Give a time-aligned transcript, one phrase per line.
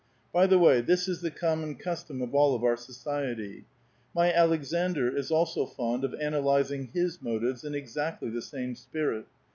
[0.33, 3.65] By the way, this is the com mon custom of all our society.
[4.15, 9.27] My Aleksandr is also fond of analyzing his motives in exactly the same spirit.